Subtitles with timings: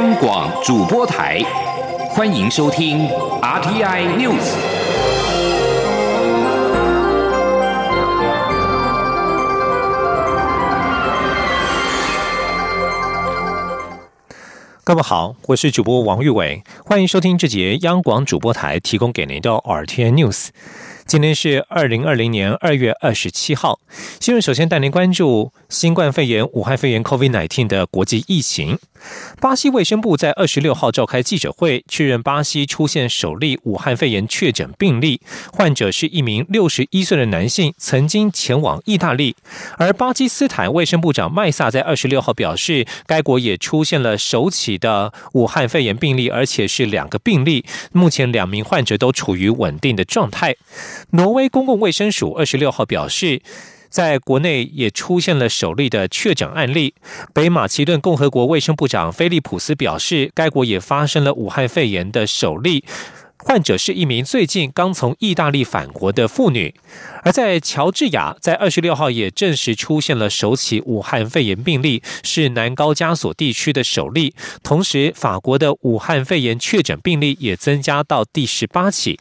[0.00, 1.38] 央广主播台，
[2.08, 3.06] 欢迎收听
[3.42, 4.54] RTI News。
[14.82, 20.48] 各位好，我是主播王玉伟，欢迎收听这节央广主播台提供给您的 RTI News。
[21.04, 23.80] 今天是二零二零年二月二十七号。
[24.20, 28.78] 新闻首先带您关注新冠肺炎、武汉肺炎 （COVID-19） 的国际疫情。
[29.40, 35.20] 巴西卫生部在二十六号召开记者会，确认巴西出现首例武汉肺炎确诊病例，
[35.52, 39.34] 患者是一名六十一岁的男性，曾经前往意大利。
[39.78, 50.56] 而巴基斯坦卫生部长麦萨在二十六号表示，该国也出现了首起的武汉肺炎病例，而且是两个病例，目前两名患者都处于稳定的状态。
[51.10, 53.40] 挪威公共卫生署二十六号表示，
[53.90, 56.94] 在国内也出现了首例的确诊案例。
[57.34, 62.84] 北马其顿共和国卫生部长菲利普斯表示，该国也发生了武汉肺炎的首例，
[63.36, 66.74] 患者是一名最近刚从意大利返国的妇女。
[67.22, 74.34] 而在乔治亚，在二十六号也证实出现了首起武汉肺炎病例，是南高加索地区的首例。
[74.62, 79.18] 同时，法国的武汉肺炎确诊病例也增加到第十八起。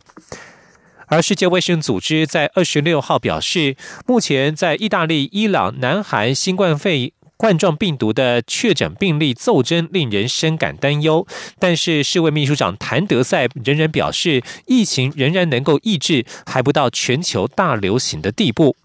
[1.10, 11.26] 而世界卫生组织在二十六号表示，目前在意大利、伊朗、南韩新冠肺冠状病毒的确诊病例骤增，令人深感担忧。
[11.58, 18.76] 但是，世卫秘书长谭德赛仍然表示，疫情仍然能够抑制，还不到全球大流行的地步。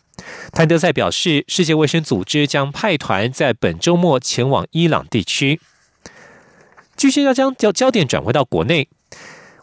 [0.52, 5.60] 谭德赛表示，世界卫生组织将派团在本周末前往伊朗地区。
[6.96, 8.88] 继续要将焦焦点转回到国内。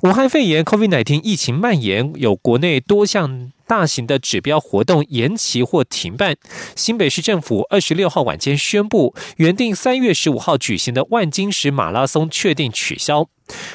[0.04, 6.36] 武汉肺炎 （COVID-19） 疫情蔓延，有国内多项大型的指标活动延期或停办。
[6.76, 13.30] 新北市政府二十六号晚间宣布，原定三月十五号举行的万金石马拉松确定取消。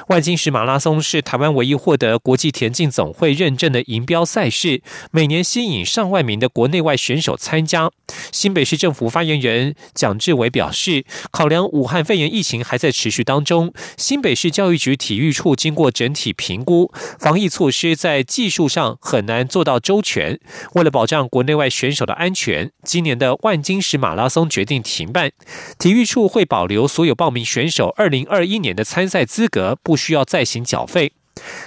[0.08, 4.80] 万金石马拉松是台湾唯一获得国际田径总会认证的银标赛事，
[5.10, 7.90] 每年吸引上万名的国内外选手参加。
[8.32, 20.38] 新北市政府发言人蒋志伟表示，考量武汉肺炎疫情还在持续当中，新北市教育局体育处经过整体评估，防疫措施在技术上很难做到周全。
[20.74, 25.30] 为了保障国内外选手的安全，今年的万金石马拉松决定停办。
[25.78, 29.76] 体育处会保留所有报名选手二零二一年的参赛资格。
[29.82, 31.12] 不需要再行缴费。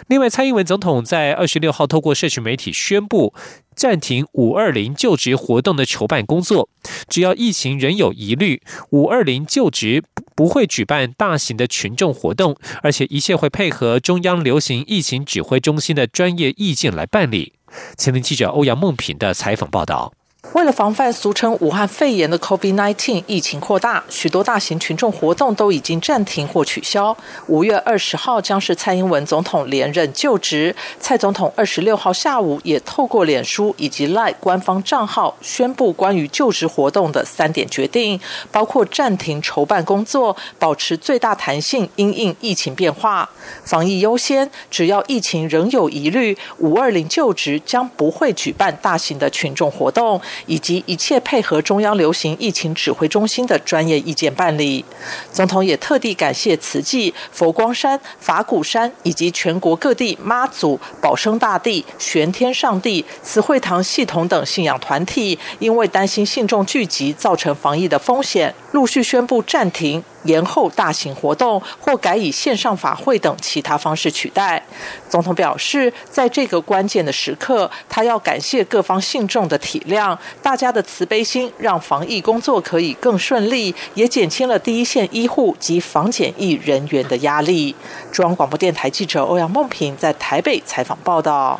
[0.07, 3.33] 另外，蔡英文总统在二十六号透过社群媒体宣布
[3.75, 6.69] 暂停五二零就职活动的筹办工作，
[7.07, 10.03] 只要疫情仍有疑虑，五二零就职
[10.35, 17.53] 不会举办大型的群众活动，而且一切会配合中央流行疫情指挥中心的专业意见来办理。
[17.97, 20.13] 前天记者欧阳梦平的采访报道。
[20.53, 27.15] 为了防范俗称武汉肺炎的 COVID-19 疫情扩大，许多大型群众活动都已经暂停或取消。
[27.47, 43.29] 五月二十号将是蔡英文总统连任就职，蔡总统二十六号下午也透过脸书以及 LINE 官方账号宣布关于就职活动的三点决定，包括暂停筹办工作，保持最大弹性，因应疫情变化，
[43.65, 50.19] 防疫优先，只要疫情仍有疑虑，五二零就职将不会举办大型的群众活动。
[50.45, 54.83] 以及一切配合中央流行疫情指挥中心的专业意见办理。
[55.31, 70.03] 总统也特地感谢慈济、佛光山、法鼓山以及全国各地妈祖、保生大帝、玄天上帝、慈惠堂系统等信仰团体，因为担心信众聚集造成防疫的风险，陆续宣布暂停。
[70.23, 74.61] 延后大型活动或改以线上法会等其他方式取代。
[75.09, 87.75] 总统表示，在这个关键的时刻，他要感谢各方信众的体谅，大家的慈悲心让防疫工作可以更顺利，也减轻了第一线医护及防检疫人员的压力。
[88.11, 91.59] 中央广播电台记者欧阳梦平在台北采访报道。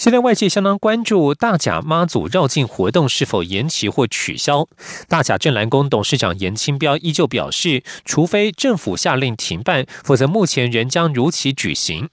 [0.00, 4.66] 现在外界相当关注大甲妈祖绕境活动是否延期或取消。
[5.08, 12.08] 大甲镇澜宫董事长严清标依旧表示，除非政府下令停办，否则目前仍将如期举行。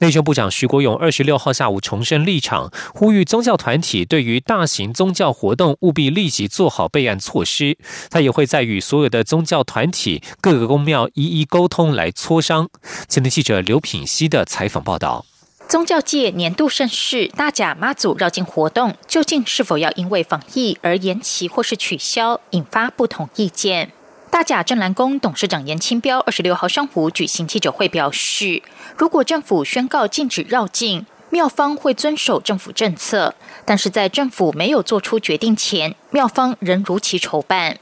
[0.00, 7.78] 内政部长徐国勇二十六号下午重申立场，呼吁宗教团体对于大型宗教活动务必立即做好备案措施。
[8.10, 12.68] 他也会再与所有的宗教团体、各个宫庙一一沟通来磋商。
[13.08, 15.24] 前天记者刘品熙的采访报道。
[15.70, 23.92] 宗教界年度盛事大甲妈祖绕境活动，究竟是否要因为防疫而延期或是取消，引发不同意见。
[24.30, 28.64] 大甲镇澜宫董事长严清标二十六号上午举行记者会表示，
[28.96, 37.78] 如果政府宣告禁止绕境，庙方会遵守政府政策，但是在政府没有做出决定前，庙方仍如期筹办。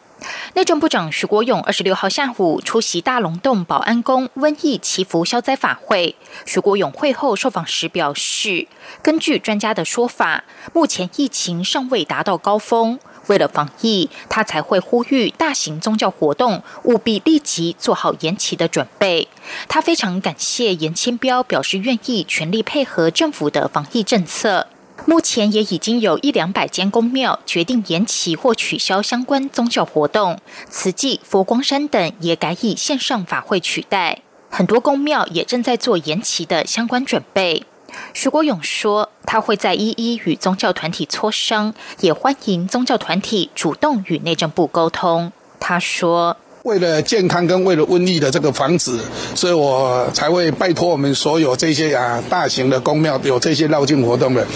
[0.55, 6.17] 内政部长徐国勇二十六号下午出席大龙洞保安宫瘟疫祈福消灾法会。
[6.45, 8.67] 徐国勇会后受访时表示，
[9.03, 12.99] 根据专家的说法，目前疫情尚未达到高峰，
[13.29, 19.29] 为了防疫，他才会呼吁大型宗教活动务必立即做好延期的准备。
[19.69, 24.67] 他非常感谢严清标，表示愿意全力配合政府的防疫政策。
[25.09, 30.39] 目前也已经有一两百间公庙决定延期或取消相关宗教活动，
[30.69, 34.21] 慈济、佛光山等也改以线上法会取代。
[34.51, 37.65] 很多公庙也正在做延期的相关准备。
[38.13, 45.33] 徐国勇说，他会在一一与宗教团体磋商，也欢迎宗教团体主动与内政部沟通。
[45.59, 46.37] 他说。
[46.65, 48.99] 为了健康跟为了瘟疫的这个防止，
[49.35, 54.47] 所以我才会拜托我们所有这些啊大型的公庙有这些绕境活动的，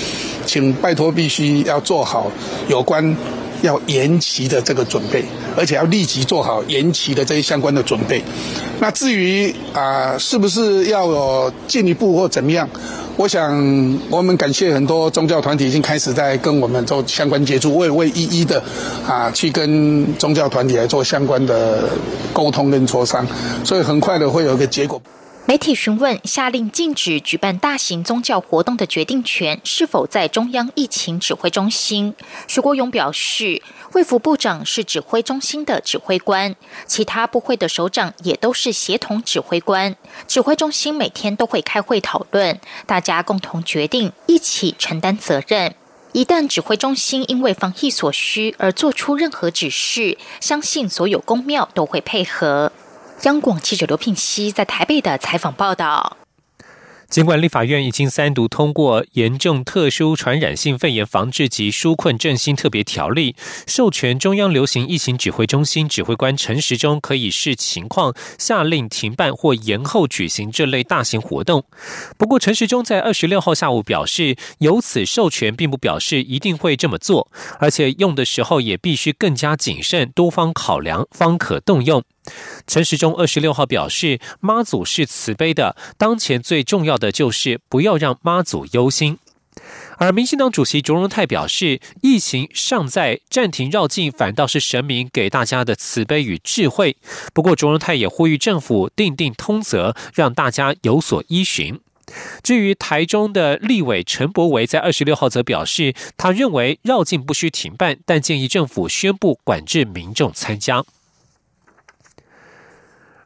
[0.44, 2.31] 请拜托必须要做好
[2.69, 3.16] 有关
[3.62, 5.25] 要延期的这个准备，
[5.56, 8.23] 而且要立即做好延期的这些相关的准备。
[8.81, 12.69] 那至于啊是不是要有进一步或怎么样？
[13.17, 18.62] 我想，我们感谢很多宗教团体已经开始在跟我们做相关接触，我也会一一的
[19.06, 21.85] 啊去跟宗教团体来做相关的
[22.32, 23.26] 沟通跟磋商，
[23.64, 25.00] 所以很快的会有一个结果。
[25.44, 32.14] 媒体询问下令禁止举办大型宗教活动的决定权是否在中央疫情指挥中心，
[32.46, 33.60] 徐国勇表示，
[33.92, 36.54] 卫福部长是指挥中心的指挥官，
[36.86, 39.96] 其他部会的首长也都是协同指挥官，
[40.28, 45.74] 指挥中心每天都会开会讨论，大家共同决定，一起承担责任。
[46.12, 52.70] 一旦指挥中心因为防疫所需而做出任何指示，相信所有公庙都会配合。
[53.22, 56.16] 央广记者刘聘熙在台北的采访报道。
[57.08, 63.32] 尽管立法院已经三读通过《严重特殊传染性肺炎防治及纾困振兴特别条例》，
[63.66, 71.64] 授权中央流行疫情指挥中心指挥官陈时中可以视情况下令停办或延后举行这类大型活动。
[72.16, 77.30] 不过，陈时中在二十六号下午表示，由此授权并不表示一定会这么做，
[77.60, 82.02] 而且用的时候也必须更加谨慎，多方考量方可动用。
[82.66, 89.19] 陈时中二十六号表示，妈祖是慈悲的，当前最重要的就是不要让妈祖忧心。
[89.98, 96.96] 而民进党主席卓荣泰表示，疫情尚在，暂停绕境反倒是神明给大家的慈悲与智慧。
[97.32, 101.78] 不过，卓荣泰也呼吁政府定定通则，让大家有所依循。
[102.42, 110.84] 至于台中的立委陈柏维在二十六号则表示，他认为绕境不需停办，但建议政府宣布管制民众参加。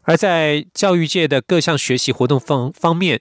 [0.06, 3.20] 而在教育界的各项学习活动方方面，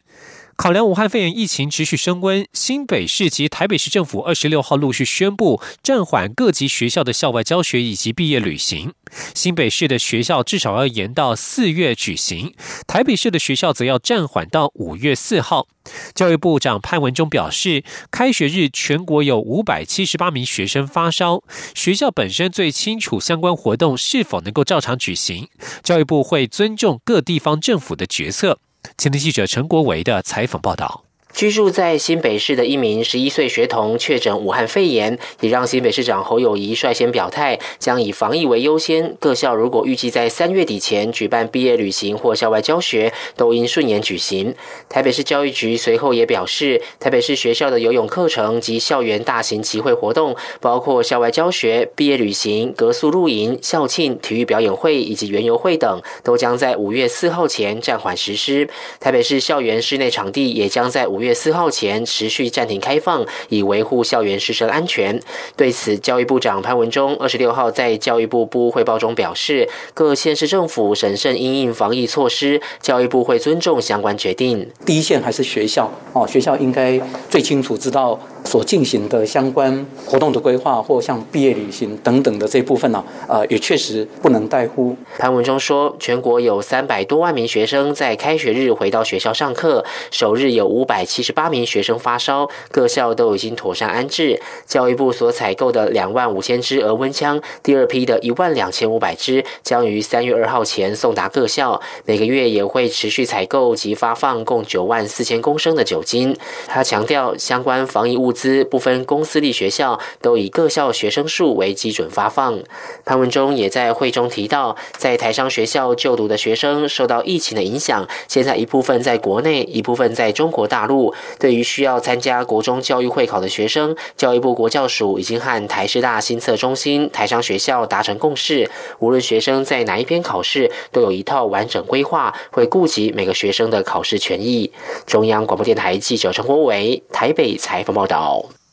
[0.58, 8.94] 考量武汉肺炎疫情持续升温，新北市及台北市政府二十六号陆续宣布暂缓各级学校的校外教学以及毕业旅行。
[9.34, 12.56] 新北市的学校至少要延到四月举行，
[12.88, 15.68] 台北市的学校则要暂缓到五月四号。
[16.16, 21.44] 教育部长潘文忠表示，开学日全国有五百七十八名学生发烧，
[21.76, 25.50] 学校本身最清楚相关活动是否能够照常举行。
[25.84, 28.60] 教育部会尊重各地方政府的决策。
[28.98, 31.05] 前天记者陈国维的采访报道。
[31.36, 39.18] 居住在新北市的一名十一岁学童确诊武汉肺炎，也让新北市长侯友谊率先表态，将以防疫为优先。
[39.20, 44.56] 各校如果预计在三月底前举办毕业旅行或校外教学，都应顺延举行。
[44.88, 58.70] 台北市教育局随后也表示，台北市学校的游泳课程及校园大型集会活动，包括校外教学、毕业旅行、格宿露营、校庆、体育表演会以及园游会等，都将在五月四号前暂缓实施。
[59.02, 61.25] 台北市校园室内场地也将在五月。
[61.26, 65.20] 月四号前持续暂停开放，以维护校园师生安全。
[65.58, 74.70] 对此，教育部长潘文忠二十六号在教育部部汇报中表示，各县市政府审慎应应防疫措施，教育部会尊重相关决定。
[74.86, 78.20] 第一线还是学校哦，学校应该最清楚知道。
[78.46, 84.96] 所进行的相关活动的规划，或像毕业旅行等等的这部分呢，呃，也确实不能怠忽。
[85.18, 94.40] 潘文中说，全国有三百多万名学生在开学日回到学校上课，首日有五百七十八名学生发烧，各校都已经妥善安置。
[94.68, 106.38] 教育部所采购的两万五千支额温枪，第二批的一万两千五百支将于三月二号前送达各校，每个月也会持续采购及发放共九万四千公升的酒精。
[106.68, 108.35] 他强调，相关防疫物。
[108.36, 112.60] 资不分公私立学校，都以各校学生数为基准发放。
[113.04, 121.16] 潘文忠也在会中提到，在台商学校就读的学生受到疫情的影响，现在一部分在国内，一部分在中国大陆。
[121.40, 134.72] 对于需要参加国中教育会考的学生，教育部国教署已经和台师大新测中心、台商学校达成共识，无论学生在哪一边考试，都有一套完整规划，会顾及每个学生的考试权益。
[135.06, 138.25] 中央广播电台记者陈国伟台北采访报道。
[138.26, 138.65] wow.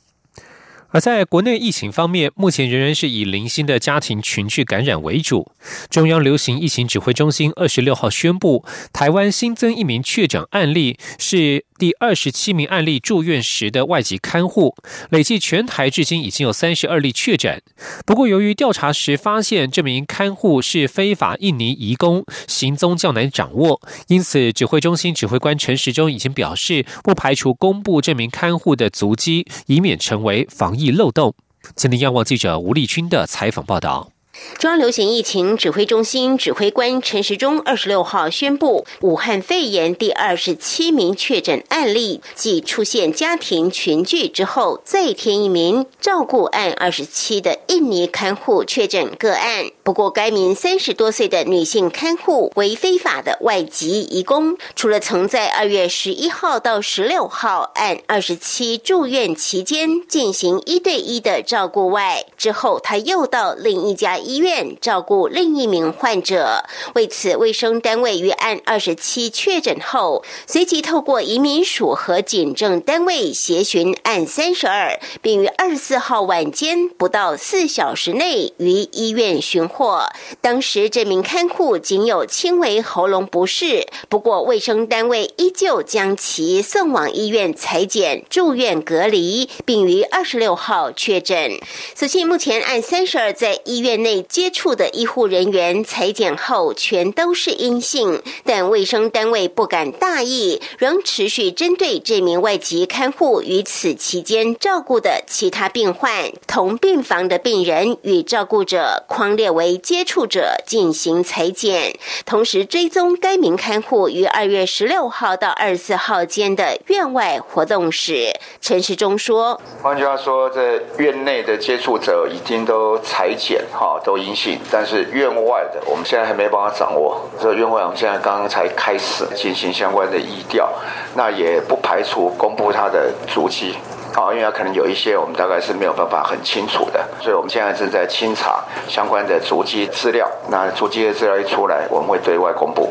[0.92, 5.50] 而在国内疫情方面，目前仍然是以零星的家庭群聚感染为主。
[5.90, 11.64] 中央流行疫情指挥中心二十六号宣布，台湾新增一名确诊案例是。
[11.78, 14.76] 第二十七名案例住院时的外籍看护，
[15.10, 17.60] 累计全台至今已经有三十二例确诊。
[18.06, 31.34] 不过，由于调查时发现这名看护是非法印尼移工，行踪较难掌握，因此指挥中心指挥官陈时中已经表示，不排除公布这名看护的足迹，以免成为防疫漏洞。
[31.76, 34.10] 今天央广记者吴立军的采访报道。
[34.58, 49.66] 中央流行疫情指挥中心指挥官陈时中二十六号宣布，武汉肺炎第二十七名确诊案例，即出现家庭群聚之后，再添一名照顾案二十七的印尼看护确诊个案。
[49.82, 64.42] 不过，该名三十多岁的女性看护为非法的外籍移工，除了曾在二月十一号到十六号按二十七住院期间进行一对一的照顾外，之后她又到另一家医。
[64.42, 66.64] 院照顾另一名患者，
[66.96, 80.06] 为此，卫生单位于按二十七确诊后，随即透过移民署和警政单位协寻按三十二，并于二十四号晚间不到四小时内于医院寻或。
[80.40, 91.58] 当时这名看护仅有轻微喉咙不适，不过卫生单位依旧将其送往医院裁剪、住院隔离，并于二十六号确诊。
[91.94, 94.12] 所幸目前按三十二在医院内。
[94.28, 118.32] 接触的医护人员裁剪后全都是阴性，但卫生单位不敢大意，仍持续针对这名外籍看护与此期间照顾的其他病患、同病房的病人与照顾者框列为为接触者进行裁剪，同时追踪该名看护于二月十六号到二十四号间的院外活动史。
[118.60, 127.20] 陈时中说：“换句话说，在院内的接触者已经都裁剪，哈都。”阴性，但是院外的我们现在还没办法掌握。
[127.40, 130.72] 所以院外我们现在刚刚才开始进行相关的疫调，
[131.16, 133.74] 那也不排除公布他的足迹。
[134.14, 140.30] 好，因为可能有一些我们大概是没有办法很清楚的，所以我们现在正在清查相关的足迹资料。
[140.50, 142.90] 那足迹的资料一出来，我们会对外公布。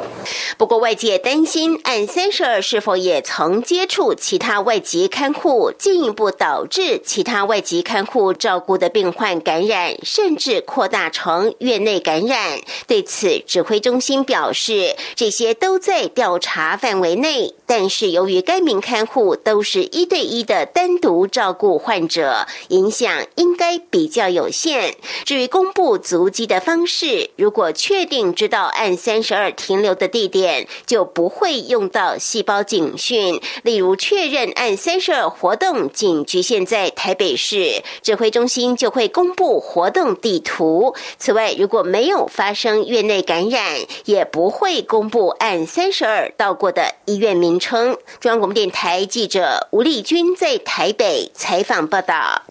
[0.58, 12.60] 不过外界担心，按三十二是否也曾接触其他外籍看护，进一步导致其他外籍看护照顾的病患感染，甚至扩大成院内感染。
[12.88, 21.11] 对此，指挥中心表示，这些都在调查范围内，但是由于该名看护都是一对一的单独。
[21.12, 24.96] 不照顾患者，影响应该比较有限。
[25.26, 33.42] 至于公布足迹的方式，如果确定知道按三十二停留的地点，就不会用到细胞警讯。
[33.64, 40.96] 例如，确认按三十二活动仅局限在台北市，指挥中心就会公布活动地图。
[41.18, 47.98] 此外，如果没有发生院内感染，也不会公布按三十二到过的医院名称。
[48.22, 50.94] 中央广播电台记者吴丽君在台。
[50.94, 51.01] 北
[51.34, 52.44] 采访报道。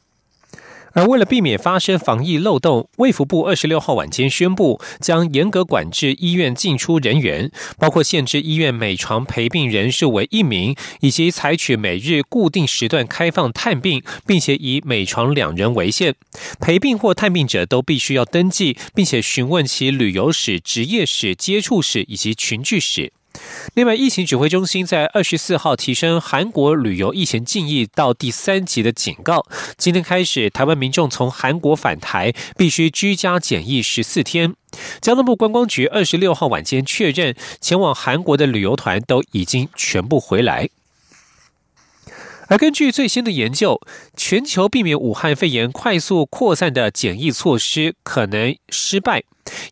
[0.93, 16.17] 而为了避免发生防疫漏洞，卫福部二十六号晚间宣布，将严格管制医院进出人员，包括限制医院每床陪病人数为一名，以及采取每日固定时段开放探病，并且以每床两人为限。
[16.61, 23.13] 陪病或探病者都必须要登记，并且询问其旅游史、职业史、接触史以及群聚史。
[23.75, 29.47] 另外，疫情指挥中心在二十四号提升韩国旅游疫情禁疫到第三级的警告。
[29.77, 34.55] 今天开始，台湾民众从韩国返台必须居家检疫十四天。
[35.01, 40.69] 交通部观光局二十六号晚间确认，前往韩国的旅游团都已经全部回来。
[42.51, 43.81] 而根据最新的研究，
[44.17, 49.23] 全球避免武汉肺炎快速扩散的检疫措施可能失败。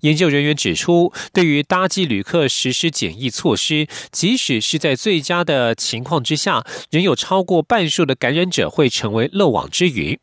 [0.03, 10.21] 研究人员指出，对于搭机旅客实施检疫措施，即使是在最佳的情况之下，仍有超过半数的感染者会成为漏网之鱼。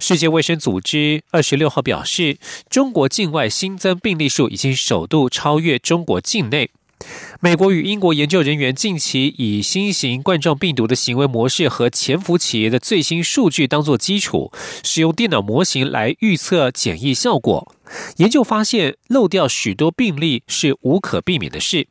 [0.00, 2.38] 世界卫生组织二十六号表示，
[2.70, 6.70] 中国境外新增病例数已经首度超越中国境内。
[7.44, 14.52] 美国与英国研究人员近期以新型冠状病毒的行为模式和潜伏企业的最新数据当做基础，
[14.84, 17.74] 使用电脑模型来预测检疫效果。
[18.18, 21.88] 研究发现，漏掉许多病例是无可避免的事。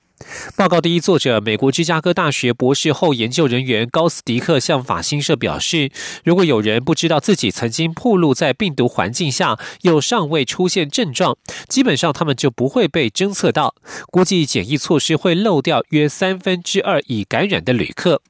[0.56, 5.92] 报告第一作者、美国芝加哥大学博士后研究人员高斯迪克向法新社表示
[6.24, 11.38] ：“如果有人不知道自己曾经暴露在病毒环境下，又尚未出现症状，
[11.68, 13.76] 基本上他们就不会被侦测到。
[14.08, 18.22] 估计检疫措施会漏掉约三分之二已感染的旅客。”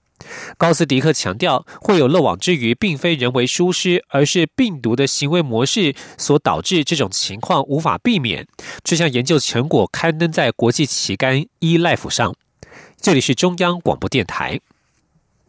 [0.57, 8.47] 高斯迪克强调，会有漏网之鱼，并非人为疏失，而是病毒的行为模式所导致这种情况无法避免。
[8.83, 12.33] 这项研究成果刊登在国际期刊《eLife》上。
[12.99, 14.59] 这里是中央广播电台。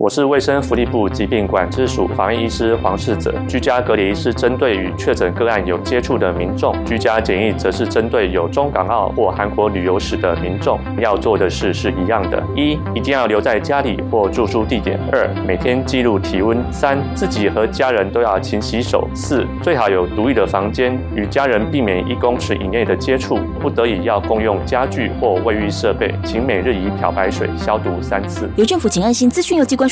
[0.02, 3.32] 我是卫生福利部疾病管制署防疫医师黄世泽。
[3.46, 10.76] 居家隔离是针对与确诊个案有接触的民众，居家检疫则是针对有中港澳或韩国旅游史的民众。
[10.98, 28.50] 要做的事是一样的：一、一定要留在家里或住宿地点；二、每天记录体温；三、自己和家人都要勤洗手；四、最好有独立的房间，与家人避免一公尺以内的接触，不得已要共用家具或卫浴设备，请每日以漂白水消毒三次。
[28.56, 29.91] 由政府请安心资讯由机关。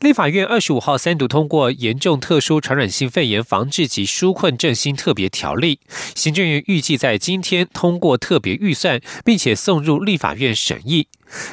[0.00, 5.76] 立法院二十五号三读通过《严重特殊传染性肺炎防治及纾困振兴特别条例》，
[6.14, 11.08] 行政院预计在今天通过特别预算，并且送入立法院审议。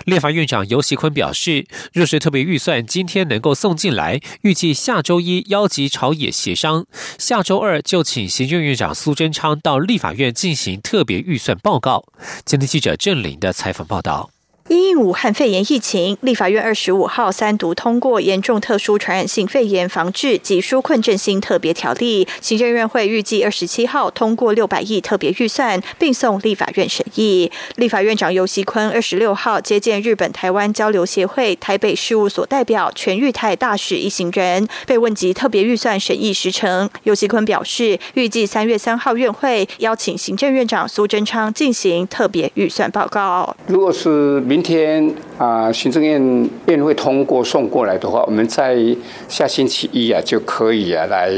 [0.06, 6.86] 立法院长游锡坤表示，若是特别预算今天能够送进来，预计下周一邀集朝野协商，
[7.18, 12.06] 下周二就请行政院长苏贞昌到立法院进行特别预算报告。
[12.46, 14.35] 今天记者郑玲的采访报道。
[14.76, 27.50] 因应武汉肺炎疫情，立法院二十五号三读通过《严重特殊传染性肺炎防治及纾困振兴特别条例》，行政院会预计二十七号通过六百亿特别预算，并送立法院审议。
[27.78, 43.56] 立法院长游锡坤二十六号接见日本台湾交流协会台北事务所代表全玉泰大使一行人，被问及特别预算审议时程，游锡坤表示，预计三月三号院会邀请行政院长苏贞昌进行特别预算报告。
[43.68, 48.76] 如果是明天啊，行政院院会通过送过来的话，我们在
[49.30, 51.30] 下星期一啊就可以啊来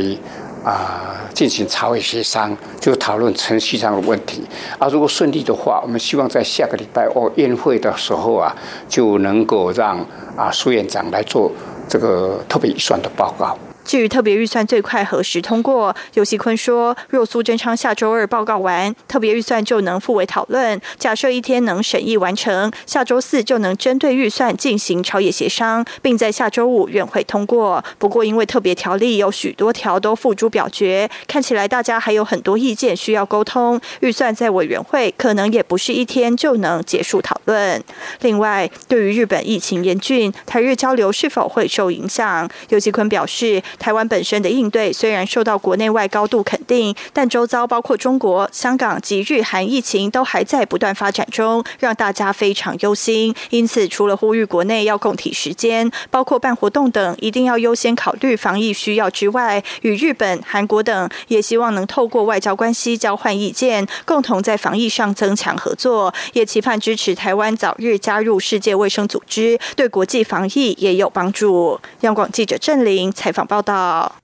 [0.64, 4.42] 啊进行朝会协商，就讨论程序上的问题。
[4.80, 8.56] 啊，如果顺利的话，我们希望在下个礼拜哦院会的时候啊，
[8.88, 10.00] 就能够让
[10.38, 11.52] 啊苏院长来做
[11.90, 13.58] 这个特别预算的报告。
[13.88, 20.80] 至于特别预算最快何时通过，尤锡坤说，若苏贞昌下周二报告完，特别预算就能复为讨论。
[21.00, 27.82] 假设一天能审议完成，下周四就能针对预算进行朝野协商，并在下周五院会通过。
[27.98, 33.80] 不过，因为特别条例有许多条都付诸表决，看起来大家还有很多意见需要沟通。
[34.02, 37.82] 预算在委员会可能也不是一天就能结束讨论。
[38.20, 42.50] 另外，对于日本疫情严峻，台日交流是否会受影响？
[42.68, 43.64] 尤锡坤表示。
[43.80, 53.34] 台湾本身的应对虽然受到国内外高度肯定，但周遭包括中国、香港及日韩疫情都还在不断发展中，让大家非常忧心。
[53.50, 66.14] 因此，除了呼吁国内要共体时间，包括办活动等，一定要优先考虑防疫需要之外，与日本、韩国等也希望能透过外交关系交换意见，共同在防疫上增强合作。
[66.34, 71.80] 也期盼支持台湾早日加入世界卫生组织，对国际防疫也有帮助。
[72.02, 73.67] 央广记者郑玲采访报道。
[73.68, 74.22] 到，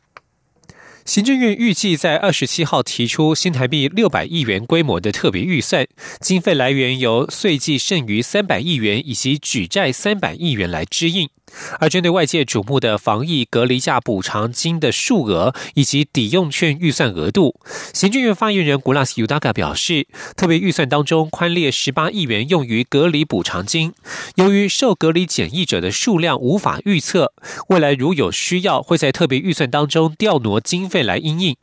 [1.04, 5.86] 行政院预计在二十七号提出新台币六百亿元规模的特别预算，
[6.22, 11.30] 经费来源由税计剩余三百亿元以及举债三百亿元来支应。
[11.80, 17.60] 而针对外界瞩目的防疫隔离假补偿金的数额以及抵用券预算额度，
[17.94, 23.94] 行政院发言人古拉斯尤达卡表示，特别预算当中宽列十八亿元用于隔离补偿金。
[24.36, 27.34] 由于受隔离检疫者的数量无法预测，
[27.68, 31.56] 未来如有需要，会在特别预算当中调挪经费来应应。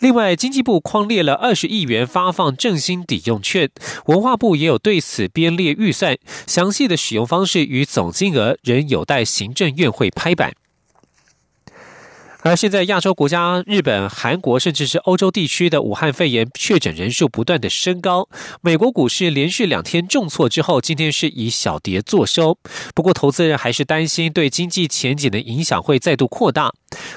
[0.00, 3.70] 另外，经济部框列了二十亿元发放振兴抵用券，
[4.06, 9.24] 文化部也有对此编列预算，详细的使用方式与总金额仍有待。
[9.38, 10.52] 行政院会拍板。
[12.42, 18.28] 而现在，亚洲国家日本、韩国，甚至是欧洲地区的武汉肺炎确诊人数不断的升高。
[18.62, 22.56] 美国股市连续两天重挫之后，今天是以小跌作收。
[22.94, 26.72] 不过，投资人还是担心对经济前景的影响会再度扩大。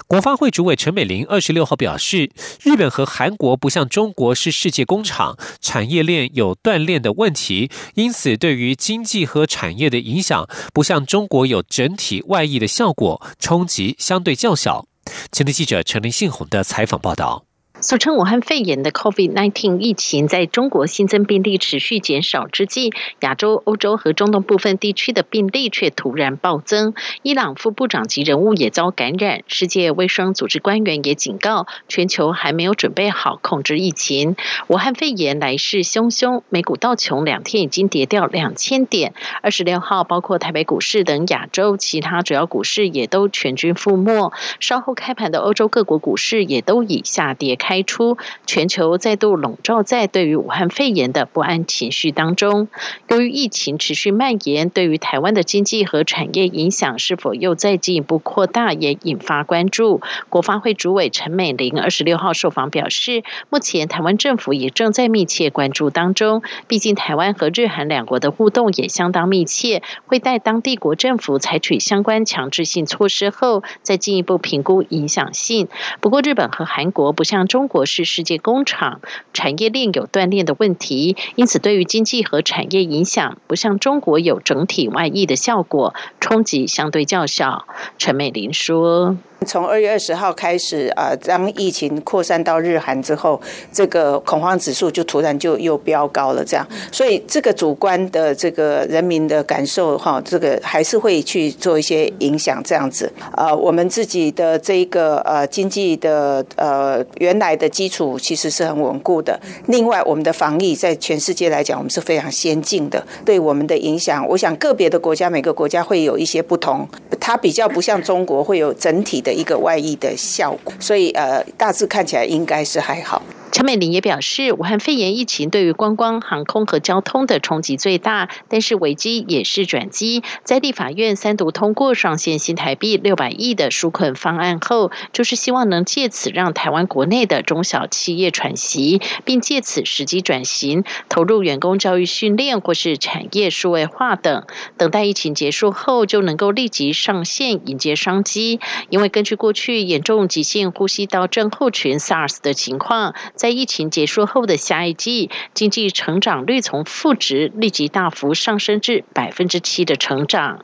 [0.08, 2.32] 国发会主委陈美玲二十六号表示，
[2.64, 14.88] 日本和韩国不像中国是世界工厂，产业链有断裂的问题，因此对于经济和产业的影响，不像中国有整体外溢的效果，冲击相对较小。
[15.32, 17.46] 前天记者陈林信宏的采访报道。
[17.82, 26.94] 俗称武汉肺炎的 COVID-19 疫情，在中国新增病例持续减少之际，亚洲、欧洲和中东部分地区的病例却突然暴增。
[27.24, 34.36] 伊朗副部长级人物也遭感染，世界卫生组织官员也警告，全球还没有准备好控制疫情。
[34.68, 39.16] 武汉肺炎来势汹汹，美股道琼两天已经跌掉两千点。
[39.42, 44.32] 二十六号，包括台北股市等亚洲其他主要股市也都全军覆没。
[44.60, 47.71] 稍后开盘的欧洲各国股市也都以下跌开。
[47.72, 52.68] 开出，全球再度笼罩在对于武汉肺炎的不安情绪当中。
[53.08, 60.02] 由于疫情持续蔓延，对于台湾的经济和产业影响是否又再进一步扩大，也引发关注。
[60.28, 66.44] 国发会主委陈美玲二十六号受访表示，目前台湾政府也正在密切关注当中。
[66.68, 75.70] 毕竟台湾和日韩两国的互动也相当密切，会待当地国政府采取相关强制性措施后，再进一步评估影响性。
[76.02, 77.61] 不过，日本和韩国不像中。
[77.62, 79.02] 中国是世界工厂，
[79.34, 87.68] 产业链有断裂的问题，因此对于经济和产业影响，不像中国有整体外溢的效果，冲击相对较小。
[88.00, 89.16] 陈美玲说。
[89.48, 93.42] 从二月二十号开始，啊，当疫情扩散到日韩之后，
[93.74, 96.46] 这个恐慌指数就突然就又飙高了。
[96.46, 102.62] 这样，所以这个主观的这个人民的感受，哈，这个还是会去做一些影响。
[102.64, 109.40] 这样子，啊，我们自己的这一个呃经济的呃原来的基础其实是很稳固的。
[109.66, 113.04] 另外，我们的防疫在全世界来讲，我们是非常先进的。
[113.26, 116.88] 对我们的影响，我想个别的国家每个国家会有一些不同，
[117.20, 119.31] 它比较不像中国会有整体的。
[119.34, 123.22] 一个外溢的效果，所以呃，大致看起来应该是还好。
[123.52, 130.24] 陈美玲也表示，武汉肺炎疫情对于观光、航空和交通的冲击最大，但是危机也是转机。
[130.46, 144.46] 在立法院三读通过上线新台币六百亿的纾困方案后，就是希望能借此让台湾国内的中小企业喘息，并借此时机转型，投入员工教育训练或是产业数位化等，
[144.78, 148.62] 等待疫情结束后就能够立即上线迎接商机。
[148.90, 153.14] 因为根据过去严重急性呼吸道症候群 SARS 的情况。
[153.42, 160.64] 在疫情结束后的下一季，经济成长率从负值立即大幅上升至百分之七的成长。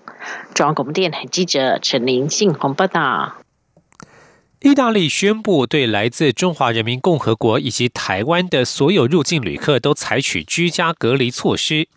[0.54, 3.47] 中央广播电台记者陈林信宏报道。
[4.62, 11.88] 意大利宣布对来自中华人民共和国以及台湾的所有入境旅客都采取居家隔离措施。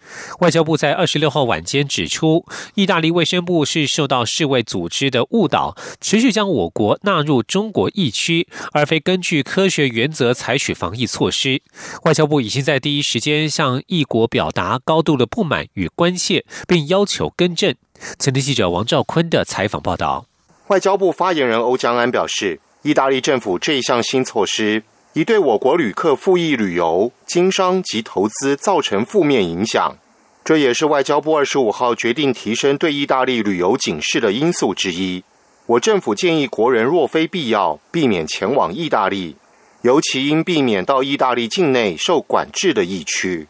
[0.40, 2.44] 外交部在二十六号晚间指出，
[2.74, 11.62] 意大利卫生部是受到世卫组织的误导，持续将我国纳入中国疫区，而非根据科学原则采取防疫措施。
[12.04, 17.74] 外交部已经在第一时间向异国表达高度的不满与关切，并要求更正。
[18.18, 20.29] 前天记者王兆坤的采访报道。
[20.70, 29.96] 外交部发言人欧江安表示，意大利政府这一项新措施已对我国旅客赴意旅游、经商及投资造成负面影响，
[30.44, 35.24] 这也是外交部二十五号决定提升对意大利旅游警示的因素之一。
[35.66, 39.34] 我政府建议国人若非必要，避免前往意大利，
[39.82, 43.48] 尤其应避免到意大利境内受管制的疫区。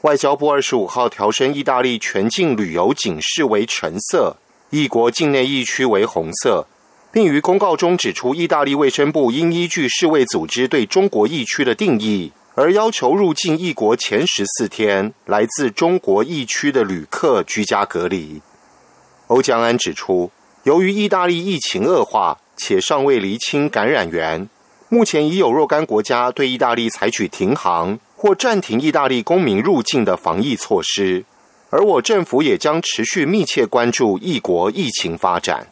[0.00, 4.38] 外交部二十五号调升意大利全境旅游警示为橙色。
[4.72, 6.66] 异国境内疫区为红色，
[7.12, 18.40] 并于公告中指出，意大利卫生部应依据世卫组织对中国疫区的定义，而要求入境异国前十四天，来自中国疫区的旅客居家隔离。
[19.26, 20.30] 欧江安指出，
[20.62, 24.48] 由于意大利疫情恶化，且尚未厘清感染源，
[24.88, 31.26] 目前已有若干国家对意大利采取停航或暂停意大利公民入境的防疫措施。
[31.72, 35.68] 而我政府也将持续密切关注异国疫情发展。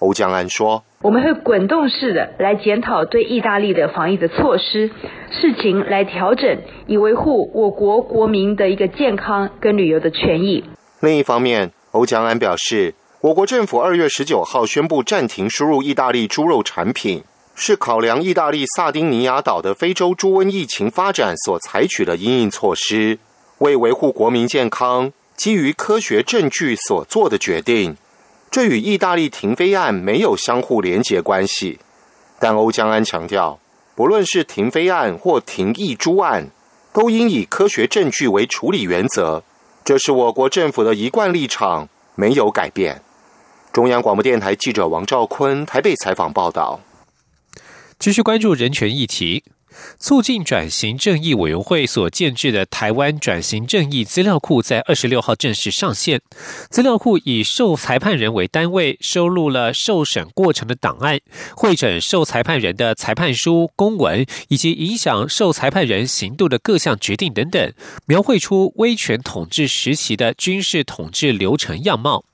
[0.00, 4.88] 欧江安说：“我们会滚动式的来检讨对意大利的防疫的措施，
[5.30, 10.62] 事情来调整，以维护我国国民的一个健康跟旅游的权益。”
[11.00, 23.18] 另一方面，欧江安表示，我国政府二月十九号宣布暂停输入意大利猪肉产品，是考量意大利萨丁尼亚岛的非洲猪瘟疫情发展所采取的因应措施，
[23.60, 25.10] 为维护国民健康。
[25.38, 27.96] 基于科学证据所做的决定，
[28.50, 31.78] 这与意大利停飞案没有相互连结关系。
[32.40, 33.60] 但欧江安强调，
[33.94, 36.48] 不论是停飞案或停役诸案，
[36.92, 39.44] 都应以科学证据为处理原则，
[39.84, 43.00] 这是我国政府的一贯立场，没有改变。
[43.72, 46.80] 中央广播电台记者王兆坤台北采访报道。
[48.00, 49.44] 继续关注人权议题。
[49.98, 56.20] 促进转型正义委员会所建制的台湾转型正义资料库在二十六号正式上线。
[56.70, 61.18] 资料库以受裁判人为单位，收录了受审过程的档案，
[61.54, 67.72] 会诊受裁判人的裁判书、公文，以及影响受裁判人行动的各项决定等等，
[68.06, 72.24] 描绘出威权统治时期的军事统治流程样貌。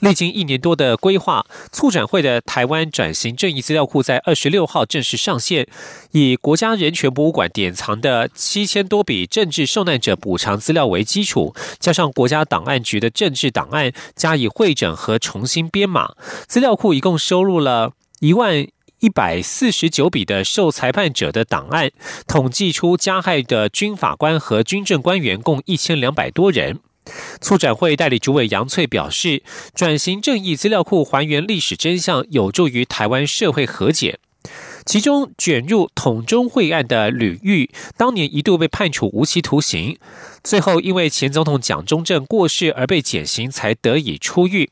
[0.00, 5.66] 历经一年多的规划，促展会的台湾转型正义资料库在二十六号正式上线，
[6.12, 16.14] 以国家人权博物馆典藏的七千多笔政治受难者补偿资料为基础，加上国家档案局的政治档案加以会诊和重新编码，
[16.46, 18.66] 资料库一共收录了一万
[19.00, 21.90] 一百四十九笔的受裁判者的档案，
[22.26, 26.80] 统计出加害的军法官和军政官员共一千两百多人。
[27.40, 29.42] 促展会代理主委杨翠表示，
[29.74, 34.18] 转型正义资料库还原历史真相，有助于台湾社会和解。
[34.84, 39.98] 其中卷入统中会案的吕玉，当年一度被判处无期徒刑，
[40.44, 44.70] 最后因为前总统蒋中正过世而被减刑，才得以出狱。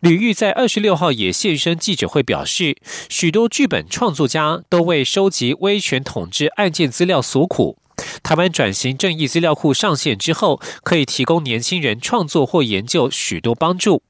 [0.00, 2.76] 吕玉在二十六号也现身记者会，表示
[3.08, 7.78] 许多剧本创作家都为收集威权统治案件资料所苦。
[8.22, 14.02] 台湾转型正义资料库上线之后，可以提供年轻人创作或研究许多帮助。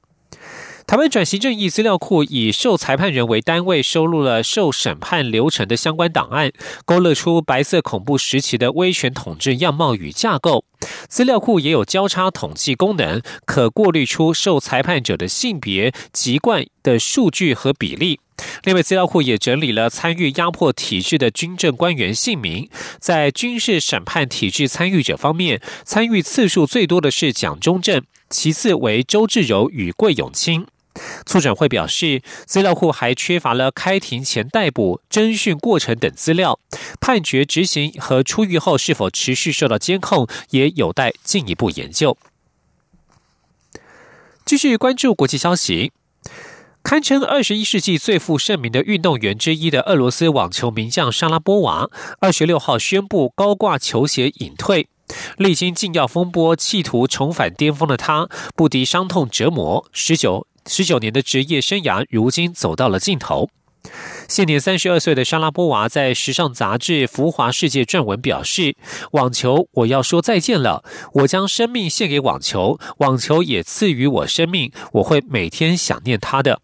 [0.87, 6.51] 台湾转型正义资料库以受裁判人为单位，收录了受审判流程的相关档案，
[6.85, 10.63] 勾勒出白色恐怖时期的威权统治样貌与架构。
[11.09, 18.19] 资料库也有交叉统计功能，可过滤出受裁判者的性别、籍贯的数据和比例。
[18.63, 22.69] 另外，资料库也整理了参与压迫体制的军政官员姓名。
[22.99, 30.67] 在军事审判体制参与者方面，参与次数最多的是蒋中正，其次为周志柔与桂永清。
[31.25, 36.59] 促展会表示，资料库还缺乏了开庭前逮捕、侦讯过程等资料，
[37.01, 42.17] 判决执行和出狱后是否持续受到监控，也有待进一步研究。
[44.45, 45.91] 继续关注国际消息，
[46.85, 54.87] 堪称二十一世纪最负盛名的运动员之一的俄罗斯网球名将莎拉波娃，二十六号宣布高挂球鞋隐退。
[55.37, 60.45] 历经禁药风波，企图重返巅峰的他，不敌伤痛折磨，十九。
[60.67, 63.49] 十九年的职业生涯，如今走到了尽头。
[64.27, 68.75] 现年三十二岁的莎拉波娃在时尚杂志《浮华世界》撰文表示
[69.13, 70.83] ：“网球，我要说再见了。
[71.13, 74.71] 我将生命献给网球，网球也赐予我生命。
[74.93, 76.61] 我会每天想念它的。”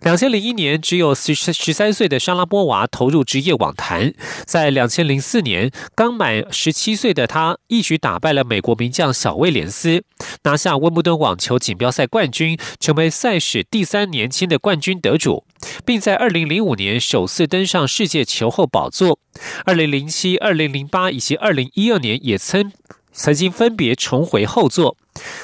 [0.00, 4.12] 两千零一年，只有十十三岁的莎拉波娃投入职业网坛。
[4.44, 10.02] 在两千零四年，刚满十七岁的她一举打败了美国名将小威廉斯，
[10.42, 15.44] 拿下温布顿网球锦标赛冠军，成为赛事第三年轻的冠军得主，
[15.86, 19.18] 并在二零零五年首次登上世界球后宝座。
[19.64, 22.72] 二零零七、二零零八以及二零一二年也曾
[23.12, 24.96] 曾经分别重回后座。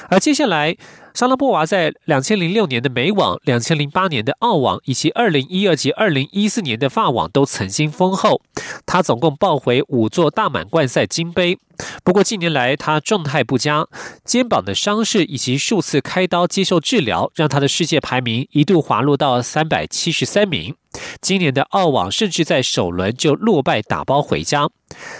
[0.09, 0.75] 而接下来。
[1.13, 8.41] 莎拉波娃在两千零六年的美网、两千零八年的澳网以及二零一二及二零一四年的法网都曾经封后。
[8.85, 11.57] 她总共抱回五座大满贯赛金杯。
[12.03, 13.87] 不过近年来她状态不佳，
[14.23, 20.75] 肩膀的伤势以及数次开刀接受治疗，让她的世界排名一度滑落到三百七十三名。
[21.21, 24.69] 今年的澳网甚至在首轮就落败打包回家。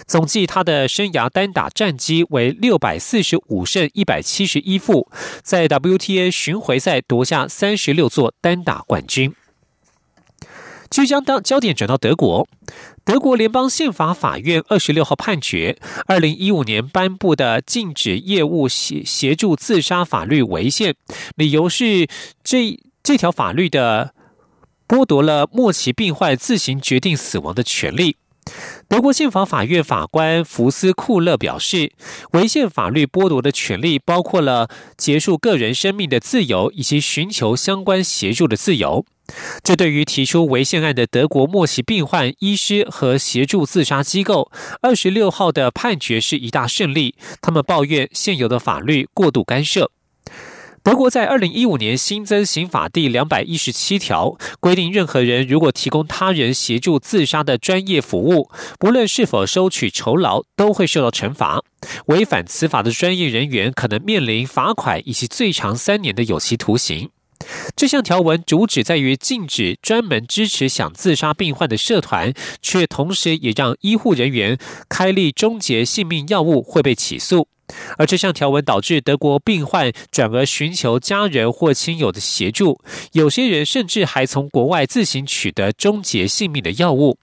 [0.06, 5.10] 总计他的生涯单打战绩为六百四十五胜一百七十一负，
[5.42, 9.34] 在 WTA 巡回赛夺下三十六座单打冠军。
[10.90, 12.46] 即将当焦点转到德国，
[13.06, 20.94] 德国联邦宪法法院二十六号判决，二零一五年颁布的禁止业务协协助自杀法律违宪，
[21.38, 22.10] 理由是
[22.44, 24.14] 这这条法律的。
[24.92, 28.18] 剥夺了末期病患自行决定死亡的权利。
[28.90, 31.94] 德国宪法法院法官福斯库勒表示，
[32.34, 39.06] 违宪法律剥夺的权利包括了结束个人生命的自由以及寻求相关协助的自由。
[39.64, 44.52] 这对于提出违宪案的德国末期病患医师和协助自杀机构，
[44.82, 47.16] 二十六号的判决是一大胜利。
[47.40, 49.90] 他们抱怨现有的法律过度干涉。
[50.84, 61.64] 德国在二零一五年新增刑法第两百一十七条，规定任何人如果提供他人协助自杀的专业服务，不论是否收取酬劳，都会受到惩罚。
[62.08, 67.12] 违反此法的专业人员可能面临罚款以及最长三年的有期徒刑。
[67.76, 74.58] 这项条文主旨在于禁止专门支持想自杀病患的社团，却同时也让医护人员
[74.90, 77.48] 开立终结性命药物会被起诉。
[77.98, 82.82] 而这项条文导致德国病患转而寻求家人或亲友的协助，
[83.14, 87.18] 有些人甚至还从国外自行取得终结性命的药物。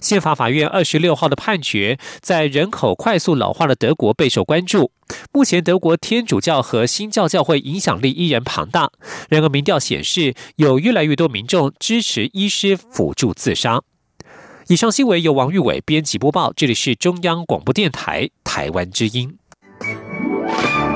[0.00, 4.90] 宪法法院二十六号的判决，在人口快速老化的德国备受关注。
[5.32, 8.90] 目前，德国天主教和新教教会影响力依然庞大。
[9.28, 13.82] 然而，民调显示，有越来越多民众支持医师辅助自杀。
[14.68, 19.36] 以上新闻由王玉伟编辑播报，这里是中央广播电台台湾之音。